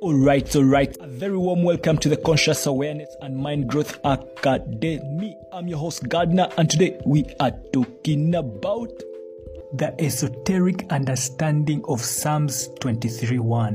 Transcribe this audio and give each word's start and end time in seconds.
Alright, 0.00 0.54
alright. 0.54 0.96
A 1.00 1.08
very 1.08 1.36
warm 1.36 1.64
welcome 1.64 1.98
to 1.98 2.08
the 2.08 2.16
Conscious 2.16 2.66
Awareness 2.66 3.08
and 3.22 3.36
Mind 3.36 3.68
Growth 3.68 3.98
Academy. 4.04 5.36
I'm 5.50 5.66
your 5.66 5.78
host, 5.78 6.08
Gardner, 6.08 6.48
and 6.58 6.70
today 6.70 7.00
we 7.04 7.24
are 7.40 7.50
talking 7.72 8.36
about 8.36 8.92
the 9.72 10.00
esoteric 10.00 10.86
understanding 10.90 11.84
of 11.88 12.00
Psalms 12.00 12.68
23 12.78 13.40
1. 13.40 13.74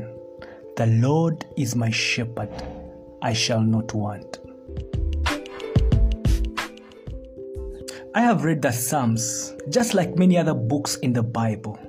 The 0.78 0.86
Lord 0.86 1.46
is 1.58 1.76
my 1.76 1.90
shepherd, 1.90 2.50
I 3.22 3.34
shall 3.34 3.62
not 3.62 3.94
want. 3.94 4.40
I 8.14 8.20
have 8.20 8.43
read 8.43 8.62
the 8.62 8.73
Psalms 8.73 9.55
just 9.70 9.94
like 9.94 10.17
many 10.17 10.38
other 10.38 10.54
books 10.54 10.98
in 10.98 11.13
the 11.13 11.23
Bible, 11.23 11.80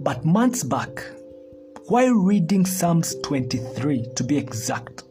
but 0.00 0.26
months 0.26 0.62
back, 0.62 1.02
while 1.86 2.12
reading 2.12 2.66
Psalms 2.66 3.16
23 3.22 4.08
to 4.14 4.22
be 4.22 4.36
exact, 4.36 5.04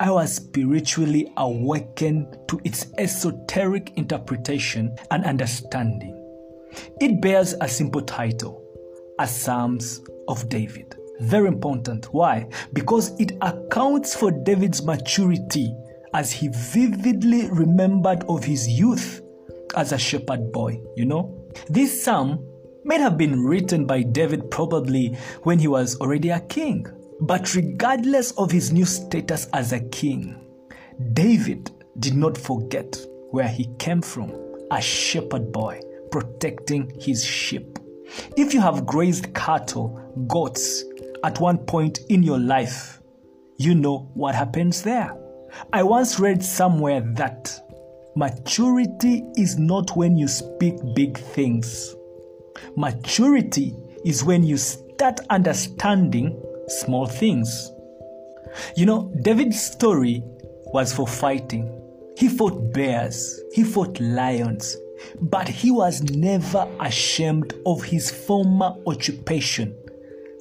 I 0.00 0.10
was 0.10 0.34
spiritually 0.34 1.32
awakened 1.36 2.38
to 2.48 2.60
its 2.64 2.86
esoteric 2.98 3.92
interpretation 3.94 4.96
and 5.12 5.24
understanding. 5.24 6.20
It 7.00 7.22
bears 7.22 7.54
a 7.60 7.68
simple 7.68 8.02
title, 8.02 8.64
A 9.20 9.28
Psalms 9.28 10.00
of 10.26 10.48
David. 10.48 10.96
Very 11.20 11.46
important. 11.46 12.06
Why? 12.06 12.48
Because 12.72 13.18
it 13.20 13.38
accounts 13.42 14.16
for 14.16 14.32
David's 14.32 14.82
maturity 14.82 15.72
as 16.14 16.32
he 16.32 16.48
vividly 16.48 17.48
remembered 17.48 18.24
of 18.24 18.42
his 18.42 18.68
youth 18.68 19.22
as 19.74 19.92
a 19.92 19.98
shepherd 19.98 20.52
boy, 20.52 20.80
you 20.96 21.04
know? 21.04 21.46
This 21.68 22.04
psalm 22.04 22.44
may 22.84 22.98
have 22.98 23.18
been 23.18 23.44
written 23.44 23.86
by 23.86 24.02
David 24.02 24.50
probably 24.50 25.16
when 25.42 25.58
he 25.58 25.68
was 25.68 25.98
already 26.00 26.30
a 26.30 26.40
king. 26.40 26.86
But 27.20 27.54
regardless 27.54 28.32
of 28.32 28.50
his 28.50 28.72
new 28.72 28.84
status 28.84 29.48
as 29.52 29.72
a 29.72 29.80
king, 29.80 30.36
David 31.12 31.70
did 31.98 32.14
not 32.14 32.36
forget 32.36 32.96
where 33.30 33.48
he 33.48 33.74
came 33.78 34.02
from 34.02 34.32
a 34.70 34.80
shepherd 34.80 35.50
boy 35.50 35.80
protecting 36.10 36.92
his 37.00 37.24
sheep. 37.24 37.78
If 38.36 38.54
you 38.54 38.60
have 38.60 38.86
grazed 38.86 39.34
cattle, 39.34 40.00
goats 40.28 40.84
at 41.24 41.40
one 41.40 41.58
point 41.58 42.00
in 42.08 42.22
your 42.22 42.38
life, 42.38 43.00
you 43.58 43.74
know 43.74 44.10
what 44.14 44.34
happens 44.34 44.82
there. 44.82 45.16
I 45.72 45.82
once 45.82 46.20
read 46.20 46.42
somewhere 46.42 47.00
that 47.14 47.58
maturity 48.16 49.22
is 49.36 49.58
not 49.58 49.94
when 49.94 50.16
you 50.16 50.26
speak 50.26 50.74
big 50.94 51.18
things. 51.18 51.94
Maturity 52.74 53.76
is 54.04 54.24
when 54.24 54.42
you 54.42 54.56
start 54.56 55.20
understanding 55.28 56.42
small 56.66 57.06
things. 57.06 57.70
You 58.74 58.86
know, 58.86 59.12
David's 59.20 59.60
story 59.60 60.22
was 60.72 60.94
for 60.94 61.06
fighting. 61.06 61.70
He 62.16 62.28
fought 62.28 62.72
bears, 62.72 63.38
he 63.52 63.62
fought 63.62 64.00
lions, 64.00 64.74
but 65.20 65.46
he 65.46 65.70
was 65.70 66.02
never 66.02 66.66
ashamed 66.80 67.52
of 67.66 67.84
his 67.84 68.10
former 68.10 68.74
occupation 68.86 69.76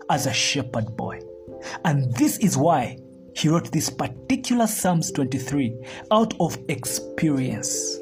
as 0.09 0.27
a 0.27 0.33
shepherd 0.33 0.95
boy. 0.95 1.19
And 1.83 2.13
this 2.13 2.37
is 2.37 2.55
why 2.55 2.99
he 3.35 3.49
wrote 3.49 3.71
this 3.71 3.89
particular 3.89 4.65
Psalms 4.65 5.11
23 5.11 5.75
out 6.11 6.33
of 6.39 6.57
experience. 6.69 7.99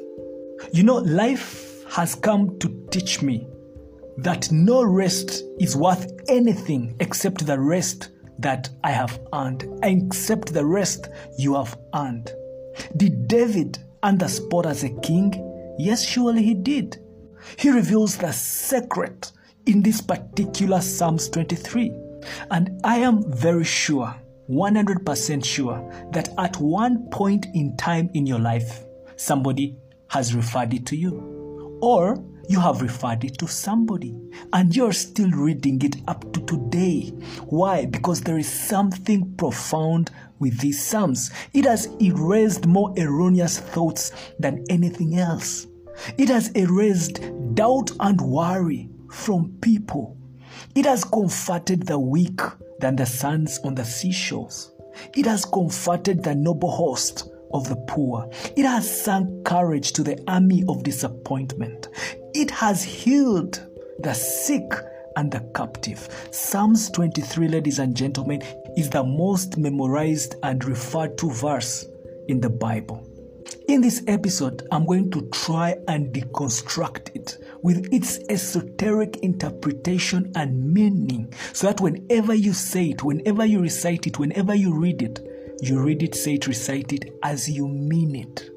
You 0.72 0.84
know, 0.84 0.96
life 0.96 1.84
has 1.90 2.14
come 2.14 2.58
to 2.60 2.86
teach 2.90 3.20
me 3.20 3.46
that 4.18 4.50
no 4.52 4.84
rest 4.84 5.42
is 5.58 5.76
worth 5.76 6.10
anything 6.28 6.94
except 7.00 7.46
the 7.46 7.58
rest 7.58 8.10
that 8.38 8.68
I 8.84 8.92
have 8.92 9.20
earned, 9.32 9.66
except 9.82 10.52
the 10.52 10.64
rest 10.64 11.08
you 11.36 11.54
have 11.54 11.76
earned. 11.94 12.30
Did 12.96 13.28
David 13.28 13.78
earn 14.04 14.18
the 14.18 14.28
spot 14.28 14.66
as 14.66 14.84
a 14.84 14.90
king? 15.00 15.32
Yes, 15.78 16.04
surely 16.04 16.42
he 16.42 16.54
did. 16.54 16.98
He 17.58 17.70
reveals 17.70 18.16
the 18.16 18.32
secret 18.32 19.32
in 19.66 19.82
this 19.82 20.00
particular 20.00 20.80
Psalms 20.80 21.28
23. 21.28 21.92
And 22.50 22.80
I 22.84 22.98
am 22.98 23.30
very 23.32 23.64
sure, 23.64 24.14
100% 24.48 25.44
sure, 25.44 26.08
that 26.12 26.28
at 26.38 26.56
one 26.58 27.08
point 27.10 27.46
in 27.54 27.76
time 27.76 28.10
in 28.14 28.26
your 28.26 28.38
life, 28.38 28.84
somebody 29.16 29.76
has 30.10 30.34
referred 30.34 30.74
it 30.74 30.86
to 30.86 30.96
you. 30.96 31.78
Or 31.80 32.22
you 32.48 32.60
have 32.60 32.82
referred 32.82 33.24
it 33.24 33.38
to 33.38 33.48
somebody 33.48 34.14
and 34.52 34.74
you're 34.74 34.92
still 34.92 35.30
reading 35.30 35.80
it 35.82 35.96
up 36.08 36.30
to 36.32 36.40
today. 36.42 37.08
Why? 37.46 37.86
Because 37.86 38.20
there 38.20 38.38
is 38.38 38.50
something 38.50 39.34
profound 39.36 40.10
with 40.38 40.58
these 40.60 40.84
Psalms. 40.84 41.30
It 41.52 41.64
has 41.64 41.86
erased 42.00 42.66
more 42.66 42.92
erroneous 42.98 43.58
thoughts 43.58 44.12
than 44.38 44.64
anything 44.68 45.18
else. 45.18 45.66
It 46.18 46.28
has 46.28 46.50
erased 46.50 47.20
doubt 47.54 47.92
and 48.00 48.20
worry 48.20 48.90
from 49.10 49.56
people. 49.60 50.16
It 50.74 50.86
has 50.86 51.04
comforted 51.04 51.86
the 51.86 51.98
weak 51.98 52.40
than 52.84 52.96
the 52.96 53.06
sands 53.06 53.58
on 53.64 53.74
the 53.74 53.84
seashores. 53.84 54.70
It 55.16 55.24
has 55.24 55.46
comforted 55.46 56.22
the 56.22 56.34
noble 56.34 56.70
host 56.70 57.30
of 57.54 57.66
the 57.66 57.76
poor. 57.88 58.28
It 58.56 58.66
has 58.66 59.04
sunk 59.04 59.46
courage 59.46 59.94
to 59.94 60.02
the 60.02 60.22
army 60.28 60.64
of 60.68 60.82
disappointment. 60.82 61.88
It 62.34 62.50
has 62.50 62.82
healed 62.84 63.66
the 64.00 64.12
sick 64.12 64.70
and 65.16 65.32
the 65.32 65.40
captive. 65.54 66.28
Psalms 66.30 66.90
23, 66.90 67.48
ladies 67.48 67.78
and 67.78 67.96
gentlemen, 67.96 68.42
is 68.76 68.90
the 68.90 69.02
most 69.02 69.56
memorized 69.56 70.34
and 70.42 70.62
referred 70.62 71.16
to 71.16 71.30
verse 71.30 71.86
in 72.28 72.42
the 72.42 72.50
Bible. 72.50 73.02
In 73.66 73.80
this 73.80 74.02
episode, 74.08 74.68
I'm 74.70 74.84
going 74.84 75.10
to 75.12 75.22
try 75.30 75.74
and 75.88 76.12
deconstruct 76.12 77.16
it 77.16 77.38
with 77.64 77.88
its 77.90 78.20
esoteric 78.28 79.16
interpretation 79.22 80.30
and 80.34 80.72
meaning 80.74 81.32
so 81.54 81.66
that 81.66 81.80
whenever 81.80 82.34
you 82.34 82.52
say 82.52 82.90
it, 82.90 83.02
whenever 83.02 83.46
you 83.46 83.58
recite 83.58 84.06
it, 84.06 84.18
whenever 84.18 84.54
you 84.54 84.78
read 84.78 85.00
it, 85.00 85.18
you 85.62 85.82
read 85.82 86.02
it, 86.02 86.14
say 86.14 86.34
it, 86.34 86.46
recite 86.46 86.92
it 86.92 87.18
as 87.22 87.48
you 87.48 87.66
mean 87.66 88.14
it. 88.14 88.50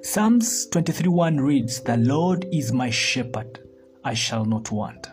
Psalms 0.00 0.66
23:1 0.70 1.38
reads, 1.38 1.80
"The 1.80 1.98
Lord 1.98 2.46
is 2.50 2.72
my 2.72 2.88
shepherd; 2.88 3.60
I 4.04 4.14
shall 4.14 4.46
not 4.46 4.72
want." 4.72 5.06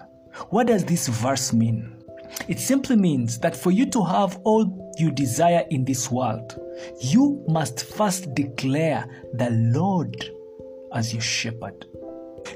What 0.49 0.67
does 0.67 0.85
this 0.85 1.09
verse 1.09 1.51
mean? 1.51 1.91
It 2.47 2.59
simply 2.59 2.95
means 2.95 3.39
that 3.39 3.57
for 3.57 3.71
you 3.71 3.87
to 3.87 4.03
have 4.05 4.39
all 4.45 4.93
you 4.97 5.11
desire 5.11 5.65
in 5.69 5.83
this 5.83 6.09
world, 6.09 6.57
you 7.01 7.43
must 7.49 7.83
first 7.83 8.33
declare 8.35 9.05
the 9.33 9.49
Lord 9.49 10.31
as 10.93 11.11
your 11.11 11.21
shepherd. 11.21 11.85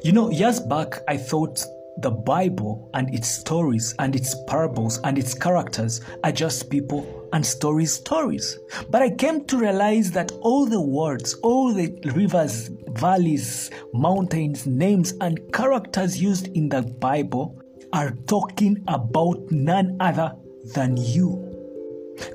You 0.04 0.12
know, 0.12 0.32
years 0.32 0.60
back 0.60 1.02
I 1.08 1.18
thought 1.18 1.64
the 1.98 2.12
Bible 2.12 2.90
and 2.94 3.14
its 3.14 3.28
stories 3.28 3.94
and 4.00 4.16
its 4.16 4.36
parables 4.48 5.00
and 5.04 5.18
its 5.18 5.34
characters 5.34 6.02
are 6.24 6.32
just 6.32 6.70
people 6.70 7.30
and 7.34 7.46
stories, 7.46 7.94
stories. 7.94 8.58
But 8.90 9.02
I 9.02 9.12
came 9.12 9.46
to 9.46 9.58
realize 9.58 10.12
that 10.12 10.32
all 10.42 10.66
the 10.66 10.82
words, 10.82 11.36
all 11.44 11.74
the 11.74 11.94
rivers, 12.16 12.70
valleys, 12.90 13.70
mountains, 13.94 14.66
names, 14.66 15.14
and 15.22 15.40
characters 15.54 16.22
used 16.22 16.48
in 16.48 16.70
the 16.70 16.82
Bible 16.82 17.62
are 17.94 18.12
talking 18.28 18.84
about 18.88 19.52
none 19.52 19.98
other 20.00 20.34
than 20.74 20.98
you. 20.98 21.48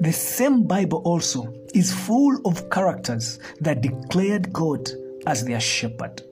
The 0.00 0.12
same 0.12 0.64
Bible 0.64 1.02
also 1.04 1.52
is 1.74 1.92
full 1.92 2.38
of 2.44 2.70
characters 2.70 3.38
that 3.60 3.80
declared 3.80 4.52
God 4.52 4.88
as 5.26 5.44
their 5.44 5.60
shepherd. 5.60 6.22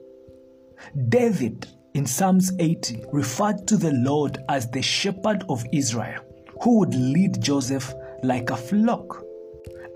David 1.09 1.67
in 1.93 2.05
Psalms 2.05 2.51
80 2.59 3.05
referred 3.11 3.67
to 3.67 3.77
the 3.77 3.93
Lord 3.93 4.37
as 4.49 4.69
the 4.69 4.81
shepherd 4.81 5.43
of 5.49 5.65
Israel, 5.71 6.21
who 6.61 6.79
would 6.79 6.93
lead 6.93 7.41
Joseph 7.41 7.93
like 8.23 8.49
a 8.49 8.57
flock. 8.57 9.23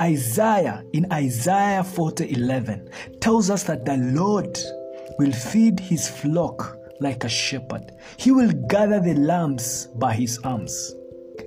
Isaiah 0.01 0.83
in 0.93 1.11
Isaiah 1.11 1.83
40:11 1.83 3.19
tells 3.19 3.49
us 3.49 3.63
that 3.63 3.85
the 3.85 3.97
Lord 3.97 4.57
will 5.17 5.33
feed 5.33 5.79
his 5.79 6.07
flock 6.07 6.77
like 7.01 7.23
a 7.25 7.29
shepherd. 7.29 7.91
He 8.17 8.31
will 8.31 8.51
gather 8.67 8.99
the 8.99 9.15
lambs 9.15 9.87
by 9.95 10.13
his 10.13 10.37
arms. 10.43 10.95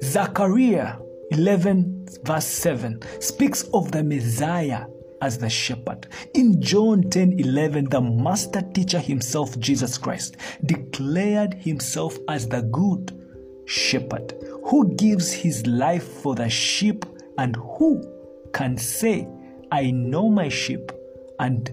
Zechariah 0.03 0.97
11 1.31 2.07
verse 2.25 2.47
7 2.47 3.01
speaks 3.21 3.63
of 3.73 3.91
the 3.91 4.03
Messiah 4.03 4.85
as 5.23 5.39
the 5.39 5.49
shepherd. 5.49 6.09
In 6.35 6.61
John 6.61 7.09
10 7.09 7.39
11, 7.39 7.89
the 7.89 8.01
master 8.01 8.61
teacher 8.61 8.99
himself, 8.99 9.59
Jesus 9.59 9.97
Christ, 9.97 10.37
declared 10.67 11.55
himself 11.55 12.19
as 12.29 12.47
the 12.47 12.63
good 12.63 13.19
shepherd 13.65 14.35
who 14.65 14.95
gives 14.97 15.33
his 15.33 15.67
life 15.67 16.07
for 16.07 16.35
the 16.35 16.51
sheep 16.51 17.07
and 17.39 17.57
who 17.57 18.03
can 18.53 18.77
say, 18.77 19.29
I 19.71 19.91
know 19.93 20.29
my 20.29 20.49
sheep 20.49 20.93
and 21.39 21.73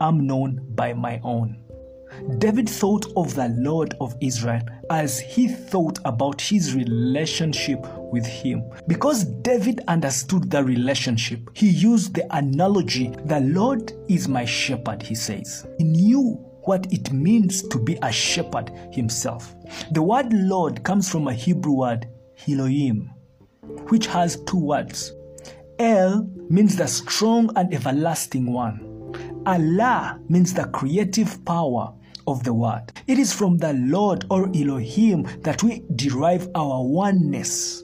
am 0.00 0.26
known 0.26 0.66
by 0.74 0.94
my 0.94 1.20
own. 1.22 1.62
David 2.38 2.68
thought 2.68 3.06
of 3.16 3.34
the 3.34 3.48
Lord 3.56 3.94
of 4.00 4.16
Israel 4.20 4.62
as 4.90 5.18
he 5.18 5.48
thought 5.48 5.98
about 6.04 6.40
his 6.40 6.74
relationship 6.74 7.86
with 8.12 8.26
him. 8.26 8.62
Because 8.86 9.24
David 9.24 9.80
understood 9.88 10.50
the 10.50 10.62
relationship, 10.64 11.40
he 11.54 11.68
used 11.68 12.14
the 12.14 12.26
analogy, 12.36 13.08
The 13.24 13.40
Lord 13.40 13.92
is 14.08 14.28
my 14.28 14.44
shepherd, 14.44 15.02
he 15.02 15.14
says. 15.14 15.66
He 15.78 15.84
knew 15.84 16.44
what 16.62 16.92
it 16.92 17.12
means 17.12 17.62
to 17.68 17.78
be 17.78 17.98
a 18.02 18.12
shepherd 18.12 18.70
himself. 18.92 19.54
The 19.92 20.02
word 20.02 20.32
Lord 20.32 20.84
comes 20.84 21.10
from 21.10 21.28
a 21.28 21.32
Hebrew 21.32 21.72
word, 21.72 22.06
Elohim, 22.46 23.10
which 23.88 24.06
has 24.08 24.42
two 24.44 24.58
words. 24.58 25.12
El 25.78 26.28
means 26.50 26.76
the 26.76 26.86
strong 26.86 27.50
and 27.56 27.72
everlasting 27.72 28.52
one. 28.52 28.87
Allah 29.48 30.20
means 30.28 30.52
the 30.52 30.66
creative 30.66 31.42
power 31.46 31.94
of 32.26 32.44
the 32.44 32.52
word. 32.52 32.92
It 33.06 33.18
is 33.18 33.32
from 33.32 33.56
the 33.56 33.72
Lord 33.72 34.26
or 34.28 34.50
Elohim 34.54 35.26
that 35.40 35.62
we 35.62 35.84
derive 35.96 36.48
our 36.54 36.84
oneness 36.84 37.82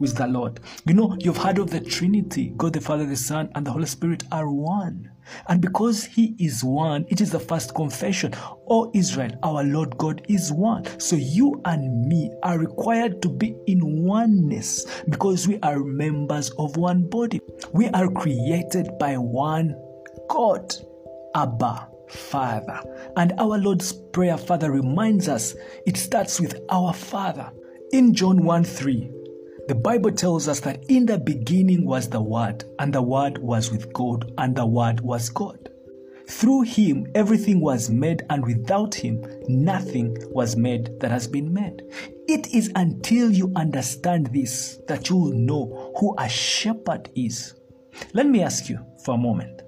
with 0.00 0.16
the 0.16 0.26
Lord. 0.26 0.58
You 0.84 0.94
know, 0.94 1.16
you've 1.20 1.36
heard 1.36 1.58
of 1.58 1.70
the 1.70 1.78
Trinity 1.78 2.52
God 2.56 2.72
the 2.72 2.80
Father, 2.80 3.06
the 3.06 3.16
Son, 3.16 3.48
and 3.54 3.64
the 3.64 3.70
Holy 3.70 3.86
Spirit 3.86 4.24
are 4.32 4.50
one. 4.50 5.08
And 5.46 5.60
because 5.60 6.04
He 6.04 6.34
is 6.40 6.64
one, 6.64 7.04
it 7.08 7.20
is 7.20 7.30
the 7.30 7.38
first 7.38 7.76
confession. 7.76 8.34
O 8.68 8.90
Israel, 8.92 9.30
our 9.44 9.62
Lord 9.62 9.96
God 9.98 10.22
is 10.28 10.52
one. 10.52 10.86
So 10.98 11.14
you 11.14 11.62
and 11.66 12.04
me 12.08 12.32
are 12.42 12.58
required 12.58 13.22
to 13.22 13.28
be 13.28 13.54
in 13.68 14.02
oneness 14.04 14.84
because 15.08 15.46
we 15.46 15.60
are 15.60 15.78
members 15.78 16.50
of 16.58 16.76
one 16.76 17.08
body. 17.08 17.40
We 17.72 17.86
are 17.90 18.08
created 18.08 18.98
by 18.98 19.16
one 19.18 19.76
God, 20.28 20.74
Abba. 21.36 21.88
Father. 22.08 22.80
And 23.16 23.32
our 23.38 23.58
Lord's 23.58 23.92
Prayer, 23.92 24.36
Father, 24.36 24.70
reminds 24.70 25.28
us 25.28 25.54
it 25.86 25.96
starts 25.96 26.40
with 26.40 26.56
our 26.70 26.92
Father. 26.92 27.50
In 27.92 28.14
John 28.14 28.42
1 28.44 28.64
3, 28.64 29.10
the 29.68 29.74
Bible 29.74 30.12
tells 30.12 30.48
us 30.48 30.60
that 30.60 30.84
in 30.88 31.06
the 31.06 31.18
beginning 31.18 31.84
was 31.84 32.08
the 32.08 32.20
Word, 32.20 32.64
and 32.78 32.92
the 32.92 33.02
Word 33.02 33.38
was 33.38 33.70
with 33.70 33.92
God, 33.92 34.32
and 34.38 34.54
the 34.54 34.66
Word 34.66 35.00
was 35.00 35.28
God. 35.28 35.68
Through 36.28 36.62
him, 36.62 37.06
everything 37.14 37.60
was 37.60 37.90
made, 37.90 38.24
and 38.30 38.44
without 38.44 38.94
him, 38.94 39.24
nothing 39.48 40.16
was 40.30 40.56
made 40.56 40.98
that 41.00 41.10
has 41.10 41.28
been 41.28 41.52
made. 41.52 41.82
It 42.28 42.52
is 42.52 42.72
until 42.74 43.30
you 43.30 43.52
understand 43.54 44.28
this 44.32 44.78
that 44.88 45.08
you 45.08 45.16
will 45.16 45.34
know 45.34 45.92
who 45.98 46.16
a 46.18 46.28
shepherd 46.28 47.10
is. 47.14 47.54
Let 48.12 48.26
me 48.26 48.42
ask 48.42 48.68
you 48.68 48.84
for 49.04 49.14
a 49.14 49.18
moment 49.18 49.62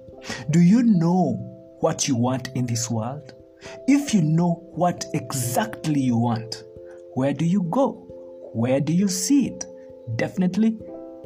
Do 0.51 0.59
you 0.59 0.83
know 0.83 1.49
what 1.79 2.07
you 2.07 2.15
want 2.15 2.49
in 2.55 2.65
this 2.65 2.89
world? 2.89 3.33
If 3.87 4.13
you 4.13 4.21
know 4.21 4.63
what 4.71 5.05
exactly 5.13 5.99
you 5.99 6.17
want, 6.17 6.63
where 7.15 7.33
do 7.33 7.45
you 7.45 7.63
go? 7.63 8.05
Where 8.53 8.79
do 8.79 8.93
you 8.93 9.07
see 9.07 9.47
it? 9.47 9.65
Definitely 10.15 10.77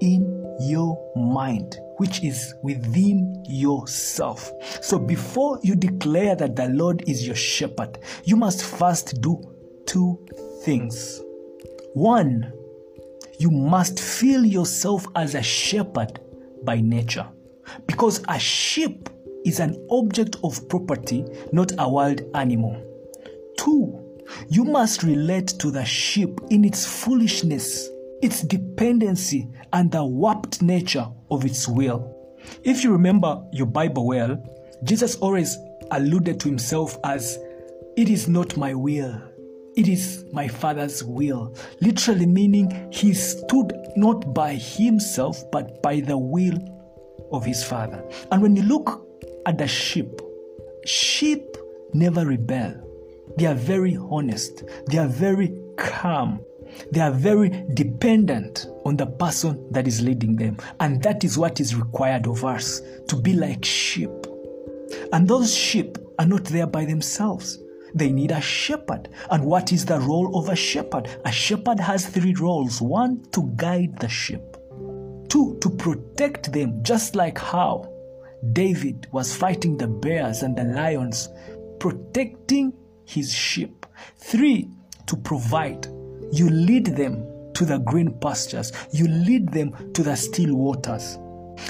in 0.01 0.57
your 0.59 0.97
mind, 1.15 1.77
which 1.97 2.23
is 2.23 2.53
within 2.63 3.43
yourself. 3.47 4.51
So 4.81 4.99
before 4.99 5.59
you 5.63 5.75
declare 5.75 6.35
that 6.35 6.55
the 6.55 6.69
Lord 6.69 7.03
is 7.07 7.25
your 7.25 7.35
shepherd, 7.35 7.99
you 8.23 8.35
must 8.35 8.63
first 8.63 9.21
do 9.21 9.41
two 9.85 10.19
things. 10.63 11.21
One, 11.93 12.51
you 13.39 13.51
must 13.51 13.99
feel 13.99 14.45
yourself 14.45 15.05
as 15.15 15.35
a 15.35 15.43
shepherd 15.43 16.19
by 16.63 16.81
nature. 16.81 17.27
Because 17.87 18.23
a 18.27 18.39
sheep 18.39 19.09
is 19.45 19.59
an 19.59 19.85
object 19.89 20.37
of 20.43 20.67
property, 20.69 21.25
not 21.51 21.71
a 21.77 21.89
wild 21.89 22.21
animal. 22.35 22.81
Two, 23.57 23.99
you 24.49 24.63
must 24.63 25.03
relate 25.03 25.47
to 25.59 25.71
the 25.71 25.85
sheep 25.85 26.39
in 26.49 26.63
its 26.65 26.85
foolishness, 26.85 27.89
its 28.21 28.41
dependency, 28.41 29.49
and 29.73 29.91
the 29.91 30.03
warped 30.03 30.61
nature 30.61 31.07
of 31.29 31.45
its 31.45 31.67
will. 31.67 32.09
If 32.63 32.83
you 32.83 32.91
remember 32.91 33.43
your 33.51 33.67
Bible 33.67 34.07
well, 34.07 34.41
Jesus 34.83 35.15
always 35.17 35.57
alluded 35.91 36.39
to 36.41 36.49
himself 36.49 36.97
as, 37.03 37.37
It 37.95 38.09
is 38.09 38.27
not 38.27 38.57
my 38.57 38.73
will, 38.73 39.21
it 39.75 39.87
is 39.87 40.25
my 40.31 40.47
Father's 40.47 41.03
will. 41.03 41.55
Literally 41.81 42.25
meaning 42.25 42.89
he 42.91 43.13
stood 43.13 43.73
not 43.95 44.33
by 44.33 44.53
himself, 44.53 45.43
but 45.51 45.81
by 45.81 45.99
the 45.99 46.17
will 46.17 46.57
of 47.31 47.45
his 47.45 47.63
Father. 47.63 48.03
And 48.31 48.41
when 48.41 48.55
you 48.55 48.63
look 48.63 49.07
at 49.45 49.57
the 49.57 49.67
sheep. 49.67 50.21
Sheep 50.85 51.57
never 51.93 52.25
rebel. 52.25 52.73
They 53.37 53.45
are 53.45 53.55
very 53.55 53.97
honest. 53.97 54.63
They 54.87 54.97
are 54.97 55.07
very 55.07 55.53
calm. 55.77 56.41
They 56.91 56.99
are 56.99 57.11
very 57.11 57.49
dependent 57.73 58.67
on 58.85 58.97
the 58.97 59.05
person 59.05 59.65
that 59.71 59.87
is 59.87 60.01
leading 60.01 60.35
them. 60.35 60.57
And 60.79 61.01
that 61.03 61.23
is 61.23 61.37
what 61.37 61.59
is 61.59 61.75
required 61.75 62.27
of 62.27 62.43
us 62.43 62.81
to 63.07 63.15
be 63.15 63.33
like 63.33 63.63
sheep. 63.63 64.11
And 65.11 65.27
those 65.27 65.53
sheep 65.53 65.97
are 66.19 66.25
not 66.25 66.45
there 66.45 66.67
by 66.67 66.85
themselves. 66.85 67.59
They 67.95 68.11
need 68.11 68.31
a 68.31 68.41
shepherd. 68.41 69.09
And 69.29 69.45
what 69.45 69.71
is 69.71 69.85
the 69.85 69.99
role 69.99 70.37
of 70.37 70.49
a 70.49 70.55
shepherd? 70.55 71.07
A 71.25 71.31
shepherd 71.31 71.79
has 71.79 72.07
three 72.07 72.33
roles 72.33 72.81
one, 72.81 73.23
to 73.31 73.51
guide 73.55 73.99
the 73.99 74.09
sheep, 74.09 74.41
two, 75.29 75.57
to 75.61 75.69
protect 75.69 76.51
them, 76.51 76.83
just 76.83 77.15
like 77.15 77.37
how 77.37 77.92
David 78.51 79.07
was 79.11 79.33
fighting 79.33 79.77
the 79.77 79.87
bears 79.87 80.43
and 80.43 80.57
the 80.57 80.65
lions, 80.65 81.29
protecting 81.79 82.73
his 83.05 83.33
sheep. 83.33 83.85
Three, 84.17 84.69
to 85.05 85.15
provide. 85.15 85.87
You 86.31 86.49
lead 86.49 86.87
them 86.87 87.25
to 87.53 87.65
the 87.65 87.77
green 87.77 88.17
pastures, 88.19 88.71
you 88.91 89.07
lead 89.07 89.49
them 89.49 89.93
to 89.93 90.03
the 90.03 90.15
still 90.15 90.55
waters. 90.55 91.19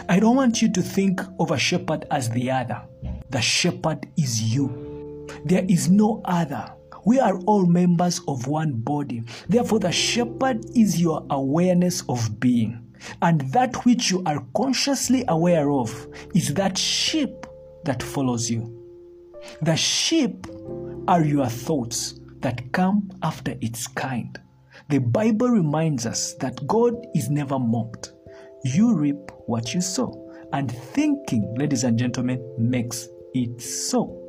I 0.08 0.20
don't 0.20 0.36
want 0.36 0.62
you 0.62 0.72
to 0.72 0.81
think 0.81 1.22
of 1.40 1.52
a 1.52 1.58
shepherd 1.58 2.06
as 2.10 2.30
the 2.30 2.50
other. 2.50 2.81
The 3.30 3.42
shepherd 3.42 4.08
is 4.18 4.42
you. 4.42 5.28
There 5.46 5.66
is 5.68 5.90
no 5.90 6.22
other. 6.25 6.72
We 7.06 7.20
are 7.20 7.38
all 7.42 7.66
members 7.66 8.22
of 8.28 8.48
one 8.48 8.74
body. 8.74 9.24
Therefore, 9.50 9.80
the 9.80 9.92
shepherd 9.92 10.66
is 10.75 11.02
your 11.02 11.25
awareness 11.30 12.02
of 12.08 12.40
being. 12.40 12.93
And 13.22 13.42
that 13.52 13.86
which 13.86 14.12
you 14.12 14.24
are 14.26 14.46
consciously 14.56 15.26
aware 15.28 15.72
of 15.72 16.08
is 16.34 16.54
that 16.54 16.78
sheep 16.78 17.46
that 17.86 18.02
follows 18.02 18.50
you. 18.50 18.80
The 19.62 19.76
sheep 19.76 20.48
are 21.08 21.24
your 21.24 21.48
thoughts 21.48 22.20
that 22.39 22.72
come 22.72 23.10
after 23.22 23.56
its 23.62 23.88
kind. 23.88 24.39
The 24.89 25.00
Bible 25.00 25.50
reminds 25.50 26.06
us 26.06 26.34
that 26.36 26.66
God 26.68 26.94
is 27.16 27.30
never 27.30 27.60
mocked. 27.60 28.13
You 28.63 28.96
reap 28.96 29.32
what 29.48 29.74
you 29.74 29.82
sow. 29.82 30.20
And 30.54 30.72
thinking, 30.72 31.56
ladies 31.58 31.84
and 31.84 31.98
gentlemen, 31.98 32.44
makes 32.58 33.08
it 33.34 33.62
so. 33.62 34.20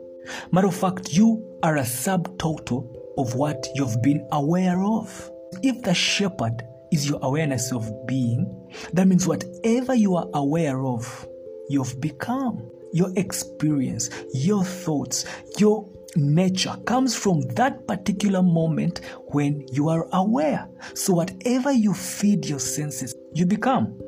Matter 0.52 0.68
of 0.68 0.74
fact, 0.74 1.12
you 1.12 1.58
are 1.62 1.76
a 1.76 1.82
subtotal 1.82 2.88
of 3.18 3.34
what 3.34 3.66
you've 3.74 4.00
been 4.02 4.26
aware 4.32 4.82
of. 4.82 5.30
If 5.62 5.82
the 5.82 5.94
shepherd 5.94 6.62
is 6.94 7.08
your 7.08 7.18
awareness 7.22 7.72
of 7.72 7.90
being. 8.06 8.46
That 8.92 9.08
means 9.08 9.26
whatever 9.26 9.94
you 9.94 10.14
are 10.16 10.28
aware 10.32 10.86
of, 10.86 11.28
you've 11.68 12.00
become. 12.00 12.70
Your 12.92 13.10
experience, 13.16 14.08
your 14.32 14.62
thoughts, 14.64 15.24
your 15.58 15.88
nature 16.14 16.76
comes 16.86 17.16
from 17.16 17.40
that 17.56 17.88
particular 17.88 18.40
moment 18.40 19.00
when 19.26 19.66
you 19.72 19.88
are 19.88 20.06
aware. 20.12 20.68
So, 20.94 21.14
whatever 21.14 21.72
you 21.72 21.92
feed 21.92 22.46
your 22.46 22.60
senses, 22.60 23.12
you 23.34 23.46
become. 23.46 23.98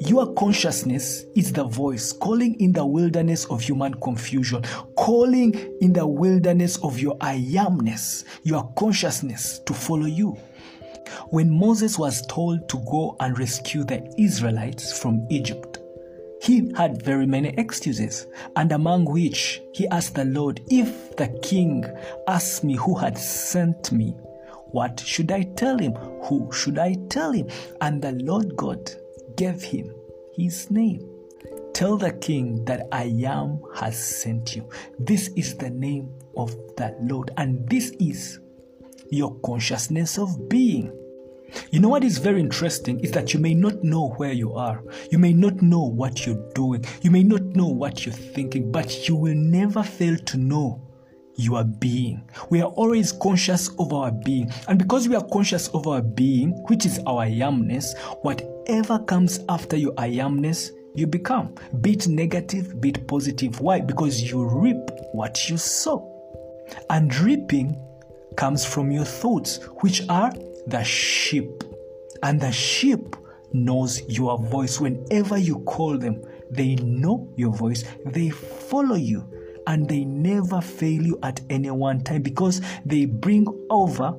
Your 0.00 0.34
consciousness 0.34 1.24
is 1.34 1.52
the 1.52 1.64
voice 1.64 2.12
calling 2.12 2.60
in 2.60 2.72
the 2.72 2.84
wilderness 2.84 3.46
of 3.46 3.62
human 3.62 3.94
confusion, 3.94 4.62
calling 4.96 5.54
in 5.80 5.92
the 5.94 6.06
wilderness 6.06 6.76
of 6.78 6.98
your 6.98 7.16
I 7.20 7.38
amness, 7.38 8.24
your 8.42 8.70
consciousness 8.76 9.60
to 9.60 9.72
follow 9.72 10.06
you. 10.06 10.36
When 11.30 11.50
Moses 11.50 11.98
was 11.98 12.26
told 12.26 12.68
to 12.68 12.78
go 12.90 13.16
and 13.20 13.38
rescue 13.38 13.84
the 13.84 14.12
Israelites 14.18 14.98
from 14.98 15.26
Egypt, 15.30 15.78
he 16.42 16.72
had 16.76 17.02
very 17.02 17.26
many 17.26 17.50
excuses, 17.50 18.26
and 18.56 18.72
among 18.72 19.04
which 19.04 19.62
he 19.72 19.86
asked 19.88 20.16
the 20.16 20.24
Lord, 20.24 20.60
If 20.68 21.16
the 21.16 21.28
king 21.42 21.84
asks 22.26 22.64
me 22.64 22.74
who 22.74 22.96
had 22.96 23.16
sent 23.16 23.92
me, 23.92 24.16
what 24.72 24.98
should 25.00 25.30
I 25.30 25.42
tell 25.42 25.78
him? 25.78 25.94
Who 26.24 26.50
should 26.50 26.78
I 26.78 26.94
tell 27.10 27.30
him? 27.30 27.48
And 27.80 28.02
the 28.02 28.12
Lord 28.12 28.56
God 28.56 28.90
gave 29.36 29.62
him 29.62 29.94
his 30.34 30.70
name. 30.70 31.08
Tell 31.74 31.96
the 31.96 32.12
king 32.12 32.64
that 32.64 32.88
I 32.90 33.04
am 33.24 33.62
has 33.74 34.02
sent 34.22 34.56
you. 34.56 34.68
This 34.98 35.28
is 35.36 35.56
the 35.56 35.70
name 35.70 36.10
of 36.36 36.50
the 36.76 36.96
Lord, 37.00 37.30
and 37.36 37.68
this 37.68 37.90
is 38.00 38.40
your 39.10 39.34
consciousness 39.40 40.18
of 40.18 40.48
being. 40.48 40.90
You 41.70 41.80
know 41.80 41.88
what 41.88 42.04
is 42.04 42.18
very 42.18 42.40
interesting 42.40 43.00
is 43.00 43.10
that 43.12 43.34
you 43.34 43.40
may 43.40 43.54
not 43.54 43.82
know 43.82 44.10
where 44.16 44.32
you 44.32 44.54
are. 44.54 44.82
You 45.10 45.18
may 45.18 45.32
not 45.32 45.62
know 45.62 45.82
what 45.82 46.26
you're 46.26 46.52
doing. 46.54 46.84
You 47.02 47.10
may 47.10 47.22
not 47.22 47.42
know 47.42 47.68
what 47.68 48.04
you're 48.04 48.14
thinking, 48.14 48.70
but 48.70 49.08
you 49.08 49.16
will 49.16 49.34
never 49.34 49.82
fail 49.82 50.16
to 50.16 50.36
know 50.36 50.80
your 51.36 51.64
being. 51.64 52.28
We 52.50 52.60
are 52.62 52.70
always 52.70 53.12
conscious 53.12 53.70
of 53.78 53.92
our 53.92 54.10
being. 54.10 54.50
And 54.68 54.78
because 54.78 55.08
we 55.08 55.16
are 55.16 55.26
conscious 55.28 55.68
of 55.68 55.86
our 55.86 56.02
being, 56.02 56.50
which 56.68 56.86
is 56.86 56.98
our 57.06 57.22
I 57.22 57.30
amness, 57.30 57.98
whatever 58.22 58.98
comes 58.98 59.40
after 59.48 59.76
your 59.76 59.94
I 59.96 60.10
amness, 60.10 60.70
you 60.94 61.06
become. 61.06 61.54
Be 61.80 61.92
it 61.92 62.06
negative, 62.08 62.80
be 62.80 62.90
it 62.90 63.08
positive. 63.08 63.60
Why? 63.60 63.80
Because 63.80 64.20
you 64.20 64.44
reap 64.44 64.90
what 65.12 65.48
you 65.48 65.56
sow. 65.56 66.08
And 66.90 67.14
reaping 67.16 67.80
comes 68.36 68.64
from 68.64 68.90
your 68.90 69.04
thoughts, 69.04 69.58
which 69.80 70.02
are 70.08 70.32
the 70.66 70.82
sheep. 70.84 71.64
And 72.22 72.40
the 72.40 72.52
sheep 72.52 73.16
knows 73.52 74.02
your 74.08 74.38
voice. 74.38 74.80
Whenever 74.80 75.38
you 75.38 75.60
call 75.60 75.98
them, 75.98 76.22
they 76.50 76.76
know 76.76 77.32
your 77.36 77.52
voice, 77.52 77.84
they 78.06 78.30
follow 78.30 78.96
you, 78.96 79.26
and 79.66 79.88
they 79.88 80.04
never 80.04 80.60
fail 80.60 81.02
you 81.02 81.18
at 81.22 81.40
any 81.50 81.70
one 81.70 82.02
time 82.02 82.22
because 82.22 82.60
they 82.84 83.06
bring 83.06 83.46
over 83.70 84.14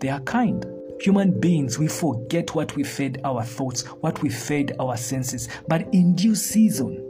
their 0.00 0.20
kind. 0.20 0.66
Human 1.00 1.38
beings, 1.38 1.78
we 1.78 1.88
forget 1.88 2.54
what 2.54 2.74
we 2.76 2.84
fed 2.84 3.20
our 3.24 3.44
thoughts, 3.44 3.82
what 4.00 4.22
we 4.22 4.30
fed 4.30 4.72
our 4.80 4.96
senses, 4.96 5.48
but 5.68 5.92
in 5.92 6.14
due 6.14 6.34
season, 6.34 7.00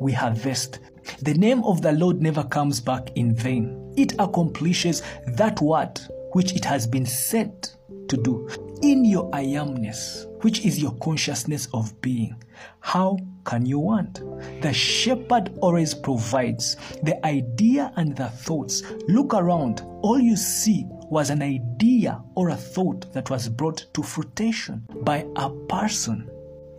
we 0.00 0.12
harvest. 0.12 0.78
The 1.22 1.34
name 1.34 1.64
of 1.64 1.82
the 1.82 1.92
Lord 1.92 2.20
never 2.20 2.44
comes 2.44 2.80
back 2.80 3.10
in 3.16 3.34
vain. 3.34 3.92
It 3.96 4.12
accomplishes 4.18 5.02
that 5.26 5.60
what 5.60 6.06
which 6.32 6.54
it 6.54 6.64
has 6.64 6.86
been 6.86 7.06
sent 7.06 7.75
to 8.08 8.16
do. 8.16 8.48
In 8.82 9.04
your 9.04 9.28
I 9.34 9.44
amness, 9.44 10.26
which 10.42 10.64
is 10.64 10.80
your 10.80 10.94
consciousness 10.96 11.68
of 11.72 11.98
being, 12.00 12.36
how 12.80 13.18
can 13.44 13.64
you 13.64 13.78
want? 13.78 14.20
The 14.60 14.72
shepherd 14.72 15.56
always 15.60 15.94
provides 15.94 16.76
the 17.02 17.24
idea 17.24 17.92
and 17.96 18.16
the 18.16 18.28
thoughts. 18.28 18.82
Look 19.08 19.34
around, 19.34 19.82
all 20.02 20.18
you 20.18 20.36
see 20.36 20.84
was 20.88 21.30
an 21.30 21.42
idea 21.42 22.22
or 22.34 22.50
a 22.50 22.56
thought 22.56 23.12
that 23.12 23.30
was 23.30 23.48
brought 23.48 23.86
to 23.94 24.02
fruition 24.02 24.86
by 25.02 25.26
a 25.36 25.50
person 25.68 26.28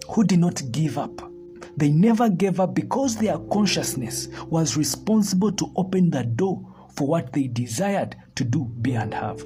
who 0.09 0.23
did 0.23 0.39
not 0.39 0.61
give 0.71 0.97
up. 0.97 1.21
They 1.77 1.89
never 1.89 2.29
gave 2.29 2.59
up 2.59 2.73
because 2.73 3.15
their 3.15 3.37
consciousness 3.37 4.27
was 4.47 4.77
responsible 4.77 5.51
to 5.53 5.71
open 5.75 6.09
the 6.09 6.23
door 6.23 6.61
for 6.95 7.07
what 7.07 7.31
they 7.33 7.47
desired 7.47 8.15
to 8.35 8.43
do, 8.43 8.65
be, 8.81 8.95
and 8.95 9.13
have. 9.13 9.45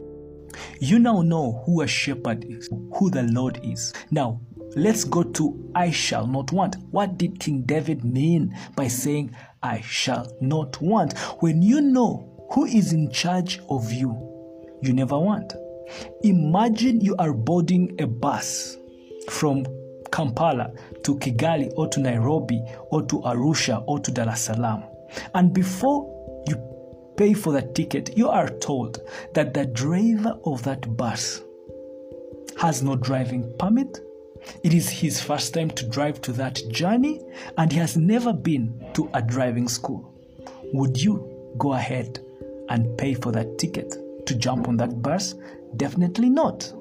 You 0.80 1.00
now 1.00 1.22
know 1.22 1.64
who 1.66 1.82
a 1.82 1.88
shepherd 1.88 2.46
is, 2.48 2.70
who 2.96 3.10
the 3.10 3.24
Lord 3.24 3.60
is. 3.64 3.94
Now, 4.10 4.42
let's 4.76 5.04
go 5.04 5.24
to 5.24 5.72
I 5.76 5.92
shall 5.92 6.28
not 6.28 6.52
want. 6.52 6.76
What 6.92 7.18
did 7.18 7.40
King 7.40 7.64
David 7.64 8.04
mean 8.04 8.58
by 8.76 8.88
saying, 8.88 9.36
I 9.64 9.82
shall 9.82 10.32
not 10.42 10.82
want? 10.82 11.18
When 11.40 11.62
you 11.62 11.82
know 11.82 12.48
who 12.52 12.66
is 12.66 12.94
in 12.94 13.12
charge 13.12 13.60
of 13.70 13.92
you, 13.92 14.16
you 14.82 14.94
never 14.94 15.18
want. 15.18 15.54
Imagine 16.24 17.02
you 17.02 17.16
are 17.18 17.34
boarding 17.34 17.96
a 18.00 18.08
bus 18.08 18.78
from 19.30 19.66
Kampala 20.12 20.72
to 21.04 21.16
Kigali 21.18 21.72
or 21.76 21.88
to 21.90 22.00
Nairobi 22.00 22.62
or 22.90 23.04
to 23.04 23.20
Arusha 23.22 23.84
or 23.88 24.00
to 24.00 24.12
Dar 24.12 24.30
es 24.30 24.42
Salaam. 24.42 24.84
And 25.34 25.54
before 25.54 26.21
pay 27.22 27.34
for 27.34 27.54
that 27.54 27.76
ticket, 27.76 28.18
you 28.18 28.28
are 28.28 28.50
told 28.50 29.00
that 29.36 29.54
the 29.54 29.68
driver 29.68 30.40
of 30.44 30.64
that 30.64 30.98
bus 30.98 31.44
has 32.60 32.82
no 32.82 32.96
driving 32.96 33.54
permit. 33.60 34.00
It 34.64 34.74
is 34.74 34.90
his 34.90 35.22
first 35.22 35.54
time 35.54 35.70
to 35.70 35.88
drive 35.88 36.20
to 36.22 36.32
that 36.34 36.68
journey 36.70 37.22
and 37.60 37.72
he 37.72 37.78
has 37.78 37.96
never 37.96 38.34
been 38.34 38.74
to 38.96 39.08
a 39.14 39.22
driving 39.22 39.68
school. 39.68 40.12
Would 40.74 41.00
you 41.00 41.54
go 41.60 41.74
ahead 41.74 42.20
and 42.70 42.98
pay 42.98 43.14
for 43.14 43.32
that 43.34 43.60
ticket? 43.60 43.96
to 44.26 44.36
jump 44.36 44.68
on 44.68 44.78
that 44.78 45.02
bus? 45.02 45.36
Definitely 45.78 46.30
not. 46.30 46.74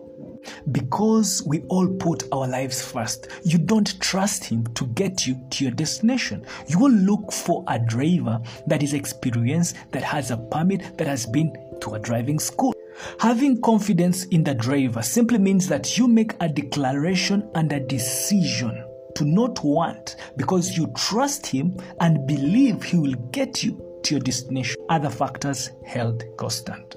Because 0.73 1.43
we 1.47 1.61
all 1.69 1.89
put 1.89 2.25
our 2.33 2.47
lives 2.47 2.83
first. 2.83 3.29
You 3.45 3.59
don't 3.59 4.01
trust 4.01 4.45
him 4.45 4.67
to 4.75 4.87
get 4.89 5.27
you 5.27 5.41
to 5.51 5.65
your 5.65 5.73
destination. 5.73 6.45
You 6.67 6.79
will 6.79 6.93
look 6.93 7.33
for 7.33 7.65
a 7.69 7.79
driver 7.79 8.41
that 8.67 8.83
is 8.83 8.95
experienced, 8.95 9.77
that 9.93 10.03
has 10.03 10.31
a 10.31 10.37
permit, 10.37 10.97
that 10.99 11.07
has 11.07 11.27
been 11.27 11.53
to 11.81 11.95
a 11.95 11.99
driving 11.99 12.39
school. 12.39 12.75
Having 13.19 13.63
confidence 13.63 14.25
in 14.27 14.45
the 14.45 14.55
driver 14.55 15.03
simply 15.03 15.39
means 15.39 15.67
that 15.69 15.97
you 15.97 16.07
make 16.07 16.35
a 16.41 16.49
declaration 16.49 17.49
and 17.55 17.73
a 17.73 17.81
decision 17.81 18.85
to 19.15 19.25
not 19.25 19.63
want 19.65 20.17
because 20.37 20.77
you 20.77 20.93
trust 20.97 21.47
him 21.47 21.77
and 22.01 22.27
believe 22.27 22.83
he 22.83 22.99
will 22.99 23.15
get 23.33 23.63
you 23.63 23.81
to 24.03 24.15
your 24.15 24.21
destination. 24.23 24.77
Other 24.89 25.11
factors 25.11 25.71
held 25.85 26.25
constant. 26.37 26.97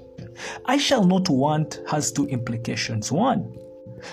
I 0.66 0.78
shall 0.78 1.04
not 1.04 1.30
want 1.30 1.82
has 1.88 2.12
two 2.12 2.26
implications. 2.28 3.12
One, 3.12 3.58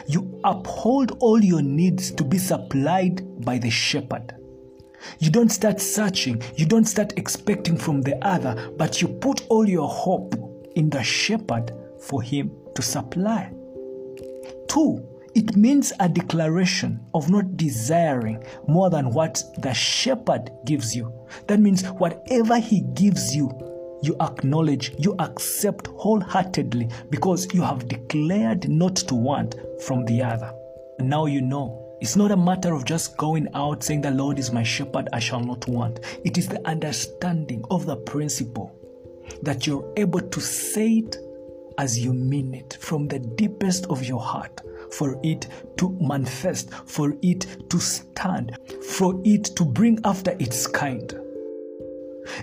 you 0.06 0.40
uphold 0.44 1.16
all 1.20 1.42
your 1.42 1.62
needs 1.62 2.10
to 2.12 2.24
be 2.24 2.38
supplied 2.38 3.44
by 3.44 3.58
the 3.58 3.70
shepherd. 3.70 4.34
You 5.18 5.30
don't 5.30 5.48
start 5.48 5.80
searching, 5.80 6.42
you 6.56 6.66
don't 6.66 6.84
start 6.84 7.14
expecting 7.16 7.76
from 7.76 8.02
the 8.02 8.16
other, 8.24 8.70
but 8.76 9.00
you 9.00 9.08
put 9.08 9.46
all 9.48 9.68
your 9.68 9.88
hope 9.88 10.34
in 10.76 10.90
the 10.90 11.02
shepherd 11.02 11.72
for 12.00 12.22
him 12.22 12.50
to 12.74 12.82
supply. 12.82 13.52
Two, 14.68 15.06
it 15.34 15.56
means 15.56 15.92
a 16.00 16.08
declaration 16.08 17.00
of 17.14 17.30
not 17.30 17.56
desiring 17.56 18.42
more 18.66 18.90
than 18.90 19.10
what 19.10 19.42
the 19.58 19.72
shepherd 19.72 20.50
gives 20.64 20.94
you. 20.94 21.12
That 21.46 21.60
means 21.60 21.86
whatever 21.86 22.58
he 22.58 22.80
gives 22.94 23.34
you, 23.34 23.48
you 24.02 24.16
acknowledge, 24.20 24.94
you 24.98 25.14
accept 25.18 25.88
wholeheartedly 25.88 26.88
because 27.10 27.52
you 27.54 27.62
have 27.62 27.88
declared 27.88 28.68
not 28.68 28.96
to 28.96 29.14
want 29.14 29.56
from 29.86 30.04
the 30.04 30.22
other. 30.22 30.52
Now 31.00 31.26
you 31.26 31.40
know. 31.40 31.86
It's 32.00 32.16
not 32.16 32.30
a 32.30 32.36
matter 32.36 32.72
of 32.72 32.86
just 32.86 33.18
going 33.18 33.46
out 33.52 33.82
saying, 33.82 34.00
The 34.00 34.10
Lord 34.10 34.38
is 34.38 34.52
my 34.52 34.62
shepherd, 34.62 35.08
I 35.12 35.18
shall 35.18 35.40
not 35.40 35.68
want. 35.68 36.00
It 36.24 36.38
is 36.38 36.48
the 36.48 36.66
understanding 36.66 37.62
of 37.70 37.84
the 37.84 37.96
principle 37.96 38.74
that 39.42 39.66
you're 39.66 39.92
able 39.98 40.20
to 40.20 40.40
say 40.40 40.88
it 40.88 41.16
as 41.76 41.98
you 41.98 42.14
mean 42.14 42.54
it 42.54 42.78
from 42.80 43.06
the 43.06 43.18
deepest 43.18 43.86
of 43.86 44.02
your 44.04 44.20
heart 44.20 44.62
for 44.92 45.18
it 45.22 45.46
to 45.76 45.96
manifest, 46.00 46.70
for 46.86 47.14
it 47.22 47.70
to 47.70 47.78
stand, 47.78 48.58
for 48.88 49.20
it 49.24 49.44
to 49.56 49.64
bring 49.64 49.98
after 50.04 50.36
its 50.38 50.66
kind. 50.66 51.14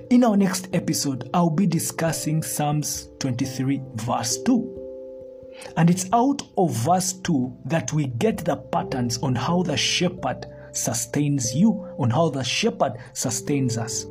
In 0.09 0.23
our 0.23 0.37
next 0.37 0.69
episode, 0.73 1.29
I'll 1.33 1.49
be 1.49 1.67
discussing 1.67 2.41
Psalms 2.41 3.09
23, 3.19 3.81
verse 3.95 4.41
2. 4.43 4.73
And 5.75 5.89
it's 5.89 6.07
out 6.13 6.41
of 6.57 6.71
verse 6.71 7.13
2 7.13 7.57
that 7.65 7.93
we 7.93 8.07
get 8.07 8.43
the 8.45 8.57
patterns 8.57 9.17
on 9.19 9.35
how 9.35 9.63
the 9.63 9.77
shepherd 9.77 10.45
sustains 10.71 11.53
you, 11.53 11.71
on 11.99 12.09
how 12.09 12.29
the 12.29 12.43
shepherd 12.43 12.93
sustains 13.13 13.77
us. 13.77 14.05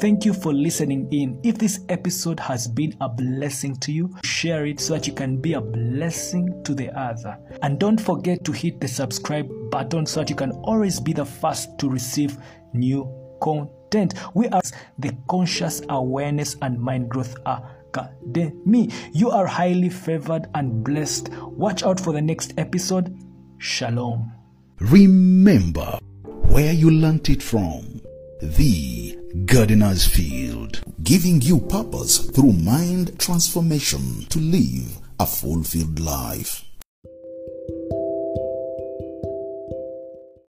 Thank 0.00 0.24
you 0.24 0.32
for 0.32 0.52
listening 0.52 1.08
in. 1.12 1.38
If 1.44 1.58
this 1.58 1.80
episode 1.88 2.40
has 2.40 2.66
been 2.66 2.96
a 3.00 3.08
blessing 3.08 3.76
to 3.76 3.92
you, 3.92 4.14
share 4.24 4.66
it 4.66 4.80
so 4.80 4.94
that 4.94 5.06
you 5.06 5.12
can 5.12 5.40
be 5.40 5.52
a 5.52 5.60
blessing 5.60 6.62
to 6.64 6.74
the 6.74 6.90
other. 6.98 7.38
And 7.62 7.78
don't 7.78 8.00
forget 8.00 8.44
to 8.44 8.52
hit 8.52 8.80
the 8.80 8.88
subscribe 8.88 9.48
button 9.70 10.06
so 10.06 10.20
that 10.20 10.30
you 10.30 10.36
can 10.36 10.52
always 10.64 10.98
be 10.98 11.12
the 11.12 11.26
first 11.26 11.78
to 11.78 11.88
receive 11.88 12.36
new 12.72 13.08
content 13.40 13.81
content. 13.92 14.14
We 14.34 14.48
are 14.48 14.62
the 14.98 15.12
Conscious 15.28 15.82
Awareness 15.88 16.56
and 16.62 16.80
Mind 16.80 17.10
Growth 17.10 17.36
Academy. 17.44 18.90
You 19.12 19.30
are 19.30 19.46
highly 19.46 19.90
favored 19.90 20.48
and 20.54 20.82
blessed. 20.82 21.28
Watch 21.30 21.82
out 21.82 22.00
for 22.00 22.12
the 22.12 22.22
next 22.22 22.54
episode. 22.56 23.14
Shalom. 23.58 24.32
Remember 24.80 25.98
where 26.24 26.72
you 26.72 26.90
learnt 26.90 27.28
it 27.28 27.42
from. 27.42 28.00
The 28.40 29.18
Gardener's 29.44 30.06
Field, 30.06 30.82
giving 31.02 31.40
you 31.42 31.60
purpose 31.60 32.18
through 32.18 32.54
mind 32.54 33.18
transformation 33.18 34.26
to 34.30 34.38
live 34.40 35.00
a 35.20 35.26
fulfilled 35.26 36.00
life. 36.00 36.64